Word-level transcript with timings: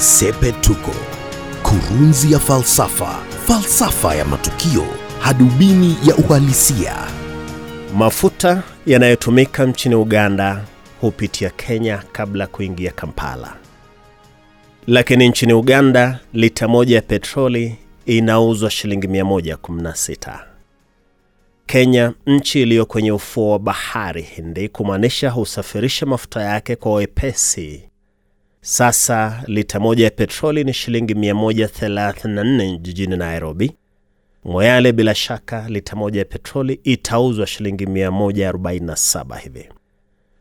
Sepetuko, 0.00 0.94
kurunzi 1.62 2.32
ya 2.32 2.38
falsafa, 2.38 3.22
falsafa 3.46 4.14
ya 4.14 4.24
matukio, 4.24 4.84
hadubini 5.20 5.96
ya 6.06 6.16
uhalisia. 6.16 6.94
Mafuta 7.96 8.62
yanayotumika 8.86 9.66
nchini 9.66 9.94
Uganda 9.94 10.64
hupitia 11.00 11.50
Kenya 11.50 12.02
kabla 12.12 12.46
kuingia 12.46 12.90
Kampala, 12.90 13.56
lakini 14.86 15.28
nchini 15.28 15.52
Uganda 15.52 16.20
lita 16.32 16.68
moja 16.68 16.96
ya 16.96 17.02
petroli 17.02 17.76
inauzwa 18.06 18.70
shilingi 18.70 19.06
116. 19.06 20.38
Kenya, 21.66 22.12
nchi 22.26 22.62
iliyo 22.62 22.86
kwenye 22.86 23.12
ufuo 23.12 23.50
wa 23.52 23.58
bahari 23.58 24.22
Hindi, 24.22 24.68
kumaanisha 24.68 25.30
husafirisha 25.30 26.06
mafuta 26.06 26.42
yake 26.42 26.76
kwa 26.76 26.94
wepesi. 26.94 27.89
Sasa 28.62 29.42
lita 29.46 29.80
moja 29.80 30.04
ya 30.04 30.10
petroli 30.10 30.64
ni 30.64 30.72
shilingi 30.72 31.14
134 31.14 32.78
jijini 32.78 33.16
Nairobi. 33.16 33.76
Moyale, 34.44 34.92
bila 34.92 35.14
shaka 35.14 35.68
lita 35.68 35.96
moja 35.96 36.18
ya 36.18 36.24
petroli 36.24 36.80
itauzwa 36.84 37.46
shilingi 37.46 37.84
147 37.84 39.36
hivi. 39.38 39.68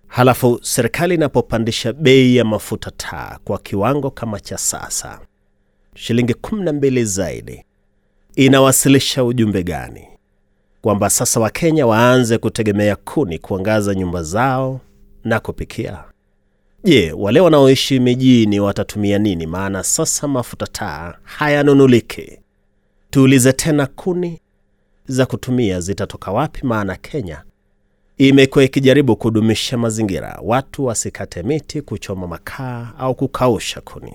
Halafu 0.08 0.60
serikali 0.62 1.16
inapopandisha 1.16 1.94
bei 1.94 2.36
ya 2.36 2.46
mafuta 2.46 2.91
taa 2.91 3.38
kwa 3.44 3.58
kiwango 3.60 4.12
kama 4.12 4.40
cha 4.40 4.58
sasa, 4.58 5.20
shilingi 5.96 6.34
12 6.34 7.04
zaidi, 7.04 7.66
inawasilisha 8.36 9.24
ujumbe 9.24 9.63
gani? 9.63 10.08
Kwamba 10.82 11.10
sasa 11.10 11.40
Wakenya 11.40 11.88
waanze 11.88 12.38
kutegemea 12.38 12.96
kuni 12.96 13.40
kuangaza 13.40 13.96
nyumba 13.96 14.24
zao 14.24 14.82
na 15.24 15.40
kupikia? 15.40 16.04
Je, 16.84 17.12
wale 17.12 17.40
wanaoishi 17.40 18.00
mijini 18.00 18.60
watatumia 18.60 19.18
nini? 19.20 19.46
Maana 19.48 19.84
sasa 19.84 20.28
mafuta 20.28 20.68
taa 20.68 21.14
hayanunuliki. 21.24 22.40
Tuulize 23.10 23.54
tena, 23.54 23.86
kuni 23.88 24.40
za 25.08 25.26
kutumia 25.26 25.80
zitatoka 25.82 26.32
wapi? 26.32 26.66
Maana 26.66 26.96
Kenya 26.96 27.44
imekuwa 28.18 28.63
ikijaribu 28.63 29.16
kudumisha 29.16 29.77
mazingira, 29.77 30.40
watu 30.44 30.86
wasikate 30.86 31.44
miti, 31.44 31.82
kuchoma 31.82 32.27
makaa 32.27 32.93
au 32.99 33.16
kukausha 33.16 33.82
kuni. 33.82 34.14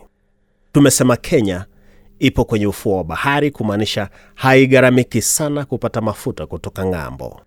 Tumesema 0.73 1.17
Kenya 1.17 1.65
ipo 2.19 2.45
kwenye 2.45 2.67
ufuo 2.67 2.97
wa 2.97 3.05
bahari, 3.05 3.51
kumaanisha 3.51 4.09
haigharamiki 4.35 5.23
sana 5.23 5.65
kupata 5.65 6.01
mafuta 6.01 6.47
kutoka 6.47 6.87
ng'ambo. 6.87 7.41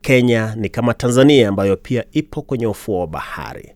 Kenya 0.00 0.54
ni 0.56 0.68
kama 0.68 0.94
Tanzania 0.94 1.48
ambayo 1.48 1.76
pia 1.76 2.04
ipo 2.12 2.42
kwenye 2.42 2.66
ufuo 2.66 3.00
wa 3.00 3.06
bahari. 3.06 3.74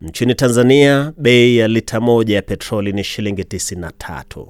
Nchini 0.00 0.34
Tanzania 0.34 1.12
bei 1.16 1.56
ya 1.56 1.68
lita 1.68 2.00
moja 2.00 2.34
ya 2.36 2.42
petroli 2.42 2.92
ni 2.92 3.04
shilingi 3.04 3.42
93. 3.42 4.46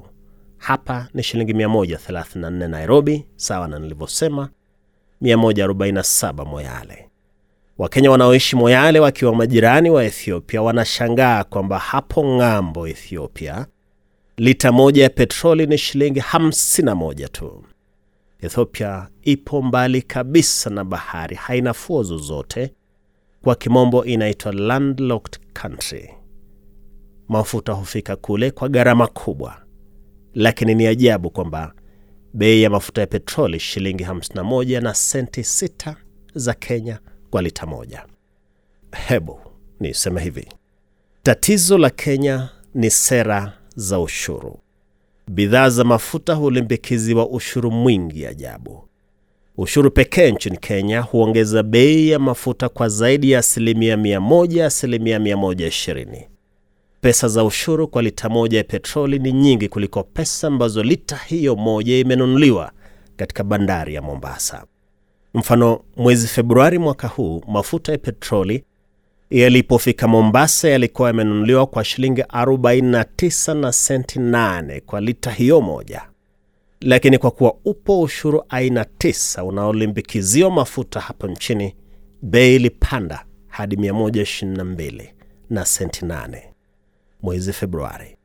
Hapa 0.58 1.08
ni 1.14 1.22
shilingi 1.22 1.52
134 1.52 2.68
Nairobi, 2.68 3.26
sawa 3.36 3.68
na 3.68 3.78
nilivyosema 3.78 4.48
147 5.22 6.44
Moyale. 6.46 7.08
Wakenya 7.78 8.10
wanaoishi 8.10 8.56
Moyale 8.56 9.00
wakiwa 9.00 9.34
majirani 9.34 9.90
wa 9.90 10.04
Ethiopia 10.04 10.62
wanashangaa 10.62 11.44
kwamba 11.44 11.78
hapo 11.78 12.24
ng'ambo 12.24 12.88
Ethiopia 12.88 13.66
lita 14.36 14.72
moja 14.72 15.02
ya 15.02 15.10
petroli 15.10 15.66
ni 15.66 15.78
shilingi 15.78 16.20
51 16.20 17.28
tu. 17.28 17.64
Ethiopia 18.40 19.08
ipo 19.22 19.62
mbali 19.62 20.02
kabisa 20.02 20.70
na 20.70 20.84
bahari, 20.84 21.36
haina 21.36 21.74
fuo 21.74 22.02
zozote, 22.02 22.72
kwa 23.44 23.54
kimombo 23.54 24.04
inaitwa 24.04 24.52
landlocked 24.52 25.40
country. 25.62 26.10
Mafuta 27.28 27.72
hufika 27.72 28.16
kule 28.16 28.50
kwa 28.50 28.68
gharama 28.68 29.06
kubwa, 29.06 29.62
lakini 30.34 30.74
ni 30.74 30.86
ajabu 30.86 31.30
kwamba 31.30 31.72
bei 32.34 32.62
ya 32.62 32.70
mafuta 32.70 33.00
ya 33.00 33.06
petroli 33.06 33.60
shilingi 33.60 34.04
51 34.04 34.80
na 34.82 34.94
senti 34.94 35.40
6 35.40 35.94
za 36.34 36.54
Kenya 36.54 37.00
kwa 37.30 37.42
lita 37.42 37.66
moja. 37.66 38.06
Hebu 39.08 39.40
niseme 39.80 40.22
hivi, 40.22 40.48
tatizo 41.22 41.78
la 41.78 41.90
Kenya 41.90 42.48
ni 42.74 42.90
sera 42.90 43.52
za 43.76 44.00
ushuru. 44.00 44.58
Bidhaa 45.28 45.68
za 45.70 45.84
mafuta 45.84 46.34
hulimbikiziwa 46.34 47.28
ushuru 47.28 47.70
mwingi 47.70 48.26
ajabu. 48.26 48.88
Ushuru 49.62 49.90
pekee 49.90 50.30
nchini 50.32 50.56
Kenya 50.56 51.00
huongeza 51.00 51.62
bei 51.62 52.08
ya 52.08 52.18
mafuta 52.18 52.68
kwa 52.68 52.88
zaidi 52.88 53.30
ya 53.30 53.38
asilimia 53.38 53.96
100, 53.96 54.64
asilimia 54.64 55.18
120. 55.18 56.26
Pesa 57.00 57.28
za 57.28 57.44
ushuru 57.44 57.88
kwa 57.88 58.02
lita 58.02 58.28
moja 58.28 58.58
ya 58.58 58.64
petroli 58.64 59.18
ni 59.18 59.32
nyingi 59.32 59.68
kuliko 59.68 60.02
pesa 60.02 60.46
ambazo 60.48 60.82
lita 60.82 61.16
hiyo 61.16 61.56
moja 61.56 61.98
imenunuliwa 61.98 62.72
katika 63.16 63.44
bandari 63.44 63.94
ya 63.94 64.02
Mombasa. 64.02 64.64
Mfano, 65.34 65.80
mwezi 65.96 66.28
Februari 66.28 66.78
mwaka 66.78 67.08
huu 67.08 67.42
mafuta 67.48 67.92
ya 67.92 67.98
petroli 67.98 68.64
yalipofika 69.30 70.08
Mombasa 70.08 70.68
yalikuwa 70.68 71.08
yamenunuliwa 71.08 71.66
kwa 71.66 71.84
shilingi 71.84 72.20
49 72.22 73.54
na 73.54 73.72
senti 73.72 74.18
8 74.18 74.80
kwa 74.80 75.00
lita 75.00 75.30
hiyo 75.30 75.60
moja, 75.60 76.02
lakini 76.80 77.18
kwa 77.18 77.30
kuwa 77.30 77.54
upo 77.64 78.00
ushuru 78.02 78.44
aina 78.48 78.84
tisa 78.84 79.44
unaolimbikiziwa 79.44 80.50
mafuta 80.50 81.00
hapa 81.00 81.26
nchini, 81.28 81.76
bei 82.22 82.56
ilipanda 82.56 83.24
hadi 83.48 83.76
122 83.76 85.08
na 85.50 85.64
senti 85.64 86.04
8 86.04 86.42
mwezi 87.22 87.52
Februari. 87.52 88.16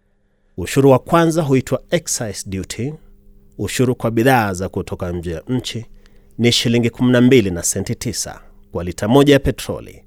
Ushuru 0.58 0.90
wa 0.92 1.00
kwanza 1.00 1.42
huitwa 1.42 1.84
excise 1.92 2.50
duty. 2.50 2.94
Ushuru 3.58 3.96
kwa 3.96 4.12
bidhaa 4.12 4.54
za 4.54 4.70
kutoka 4.70 5.12
nje 5.12 5.32
ya 5.32 5.44
nchi 5.48 5.86
ni 6.38 6.52
shilingi 6.52 6.90
12 6.90 7.54
na 7.54 7.64
senti 7.64 7.94
9 7.94 8.40
kwa 8.72 8.84
lita 8.84 9.08
moja 9.08 9.34
ya 9.34 9.40
petroli. 9.40 10.06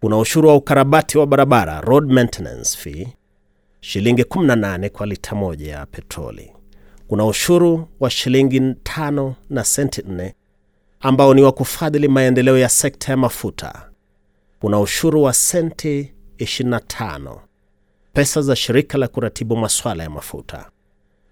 Kuna 0.00 0.18
ushuru 0.18 0.48
wa 0.48 0.56
ukarabati 0.56 1.18
wa 1.18 1.26
barabara 1.26 1.80
road 1.80 2.12
maintenance 2.12 2.78
fee, 2.78 3.08
shilingi 3.80 4.22
18 4.22 4.88
kwa 4.90 5.06
lita 5.06 5.34
moja 5.34 5.72
ya 5.72 5.86
petroli. 5.86 6.52
Kuna 7.10 7.26
ushuru 7.26 7.88
wa 8.00 8.10
shilingi 8.10 8.60
5 8.60 9.32
na 9.50 9.64
senti 9.64 10.00
4 10.02 10.32
ambao 11.00 11.34
ni 11.34 11.42
wa 11.42 11.52
kufadhili 11.52 12.08
maendeleo 12.08 12.58
ya 12.58 12.68
sekta 12.68 13.12
ya 13.12 13.16
mafuta. 13.16 13.90
Kuna 14.60 14.80
ushuru 14.80 15.22
wa 15.22 15.32
senti 15.32 16.12
25 16.38 17.38
pesa 18.12 18.42
za 18.42 18.56
shirika 18.56 18.98
la 18.98 19.08
kuratibu 19.08 19.56
masuala 19.56 20.02
ya 20.02 20.10
mafuta. 20.10 20.70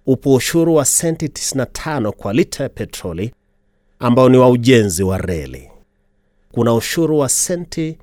Upo 0.06 0.34
ushuru 0.34 0.74
wa 0.74 0.84
senti 0.84 1.26
95 1.26 2.10
kwa 2.10 2.32
lita 2.32 2.62
ya 2.62 2.68
petroli 2.68 3.34
ambao 3.98 4.28
ni 4.28 4.38
wa 4.38 4.50
ujenzi 4.50 5.02
wa 5.02 5.18
reli. 5.18 5.70
Kuna 6.52 6.74
ushuru 6.74 7.18
wa 7.18 7.28
senti 7.28 7.98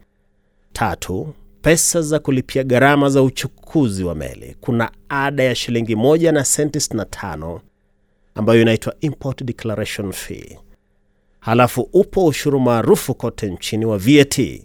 tatu 0.73 1.33
pesa 1.65 2.01
za 2.01 2.19
kulipia 2.19 2.63
gharama 2.63 3.09
za 3.09 3.21
uchukuzi 3.21 4.03
wa 4.03 4.15
meli. 4.15 4.55
Kuna 4.61 4.91
ada 5.09 5.43
ya 5.43 5.55
shilingi 5.55 5.95
moja 5.95 6.31
na 6.31 6.45
senti 6.45 6.79
65 6.79 7.59
ambayo 8.35 8.61
inaitwa 8.61 8.95
import 9.01 9.43
declaration 9.43 10.11
fee. 10.11 10.59
Halafu 11.39 11.89
upo 11.93 12.25
ushuru 12.25 12.59
maarufu 12.59 13.15
kote 13.15 13.47
nchini 13.49 13.85
wa 13.85 13.97
VAT 13.97 14.61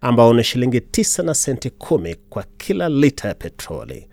ambao 0.00 0.34
ni 0.34 0.44
shilingi 0.44 0.78
9 0.78 1.22
na 1.24 1.34
senti 1.34 1.70
kumi 1.70 2.16
kwa 2.30 2.44
kila 2.56 2.88
lita 2.88 3.28
ya 3.28 3.34
petroli. 3.34 4.06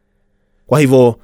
Kwa 0.68 0.80
hivyo 0.80 1.20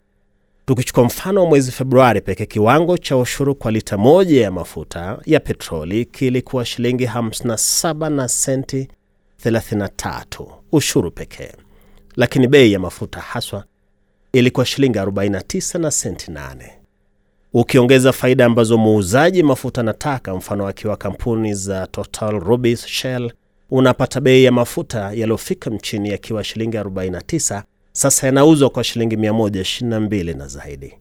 tukichukua 0.66 1.04
mfano 1.04 1.42
wa 1.44 1.50
mwezi 1.50 1.72
Februari 1.72 2.22
peke, 2.22 2.46
kiwango 2.46 2.98
cha 2.98 3.18
ushuru 3.18 3.56
kwa 3.56 3.72
lita 3.72 3.98
moja 3.98 4.42
ya 4.42 4.52
mafuta 4.52 5.20
ya 5.26 5.40
petroli 5.40 6.06
kilikuwa 6.06 6.66
shilingi 6.66 7.06
57 7.06 8.10
na 8.10 8.28
senti 8.28 8.88
33 9.46 10.57
ushuru 10.72 11.12
pekee, 11.12 11.52
lakini 12.16 12.48
bei 12.48 12.72
ya 12.74 12.80
mafuta 12.80 13.20
haswa 13.20 13.64
ilikuwa 14.34 14.66
shilingi 14.66 15.00
49 15.00 15.80
na 15.80 15.92
senti 15.92 16.32
8. 16.32 16.70
Ukiongeza 17.54 18.14
faida 18.14 18.46
ambazo 18.46 18.78
muuzaji 18.78 19.44
mafuta 19.44 19.82
anataka, 19.82 20.36
mfano 20.36 20.68
akiwa 20.68 20.98
kampuni 20.98 21.54
za 21.54 21.88
Total, 21.88 22.40
Rubis, 22.40 22.86
Shell, 22.86 23.34
unapata 23.72 24.22
bei 24.22 24.44
ya 24.44 24.52
mafuta 24.52 25.00
yaliyofika 25.00 25.70
mchini 25.70 26.10
yakiwa 26.10 26.44
shilingi 26.44 26.78
49, 26.78 27.64
sasa 27.92 28.26
yanauzwa 28.28 28.70
kwa 28.70 28.84
shilingi 28.84 29.16
122 29.16 30.38
na 30.38 30.48
zaidi. 30.48 30.94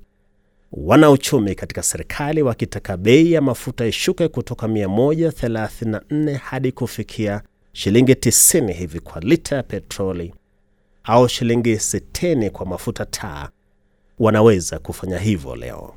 Wanauchumi 0.72 1.54
katika 1.54 1.82
serikali 1.82 2.42
wakitaka 2.42 2.96
bei 2.96 3.32
ya 3.32 3.40
mafuta 3.42 3.86
ishuke 3.86 4.28
kutoka 4.28 4.66
134 4.66 6.34
hadi 6.34 6.72
kufikia 6.72 7.42
shilingi 7.76 8.12
90 8.12 8.72
hivi 8.72 9.00
kwa 9.00 9.20
lita 9.20 9.56
ya 9.56 9.62
petroli 9.62 10.34
au 11.04 11.28
shilingi 11.28 11.74
60 11.74 12.50
kwa 12.50 12.66
mafuta 12.66 13.04
taa, 13.06 13.48
wanaweza 14.18 14.78
kufanya 14.78 15.18
hivyo 15.18 15.56
leo. 15.56 15.94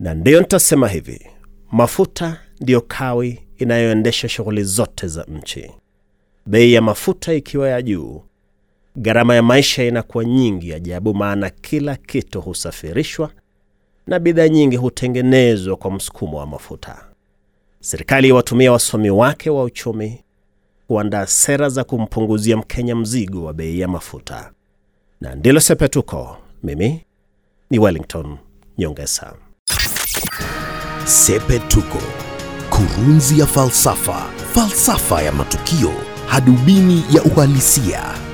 Na 0.00 0.14
ndiyo 0.14 0.40
nitasema 0.40 0.88
hivi, 0.88 1.26
mafuta 1.72 2.40
ndiyo 2.60 2.80
kawi 2.80 3.40
inayoendesha 3.58 4.28
shughuli 4.28 4.64
zote 4.64 5.06
za 5.08 5.24
nchi. 5.24 5.70
Bei 6.46 6.72
ya 6.72 6.82
mafuta 6.82 7.32
ikiwa 7.34 7.68
ya 7.68 7.82
juu, 7.82 8.22
gharama 8.96 9.34
ya 9.34 9.42
maisha 9.42 9.84
inakuwa 9.84 10.24
nyingi 10.24 10.72
ajabu, 10.74 11.14
maana 11.14 11.50
kila 11.50 11.96
kitu 11.96 12.40
husafirishwa 12.40 13.30
na 14.06 14.18
bidhaa 14.18 14.48
nyingi 14.48 14.76
hutengenezwa 14.76 15.76
kwa 15.76 15.90
msukumo 15.90 16.38
wa 16.38 16.46
mafuta. 16.46 17.04
Serikali 17.80 18.28
iwatumia 18.28 18.72
wasomi 18.72 19.10
wake 19.10 19.50
wa 19.50 19.62
uchumi 19.64 20.24
kuandaa 20.90 21.26
sera 21.26 21.68
za 21.68 21.84
kumpunguzia 21.84 22.56
Mkenya 22.56 22.96
mzigo 22.96 23.44
wa 23.44 23.52
bei 23.52 23.80
ya 23.80 23.88
mafuta, 23.88 24.52
na 25.20 25.34
ndilo 25.34 25.60
Sepetuko. 25.60 26.36
Mimi 26.62 27.04
ni 27.70 27.78
Wellington 27.78 28.36
Nyongesa. 28.78 29.34
Sepetuko, 31.04 31.98
kurunzi 32.70 33.38
ya 33.40 33.46
falsafa, 33.46 34.30
falsafa 34.54 35.22
ya 35.22 35.32
matukio, 35.32 35.90
hadubini 36.26 37.04
ya 37.12 37.22
uhalisia. 37.22 38.29